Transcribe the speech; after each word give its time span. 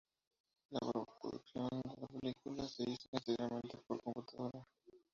La 0.71 0.79
posproducción 0.79 1.69
de 1.69 2.01
la 2.01 2.07
película 2.07 2.67
se 2.67 2.81
hizo 2.89 3.07
íntegramente 3.13 3.77
por 3.85 4.01
computadora. 4.01 4.65